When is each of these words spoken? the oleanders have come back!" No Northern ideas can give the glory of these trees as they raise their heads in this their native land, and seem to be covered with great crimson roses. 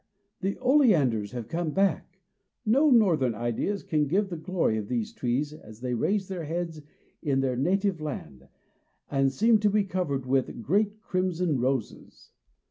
the 0.39 0.57
oleanders 0.57 1.31
have 1.31 1.47
come 1.47 1.69
back!" 1.69 2.21
No 2.65 2.89
Northern 2.89 3.35
ideas 3.35 3.83
can 3.83 4.07
give 4.07 4.29
the 4.29 4.35
glory 4.35 4.79
of 4.79 4.87
these 4.87 5.13
trees 5.13 5.53
as 5.53 5.81
they 5.81 5.93
raise 5.93 6.27
their 6.27 6.45
heads 6.45 6.79
in 7.21 7.41
this 7.41 7.49
their 7.49 7.55
native 7.55 8.01
land, 8.01 8.47
and 9.11 9.31
seem 9.31 9.59
to 9.59 9.69
be 9.69 9.83
covered 9.83 10.25
with 10.25 10.63
great 10.63 10.99
crimson 11.01 11.59
roses. 11.59 12.31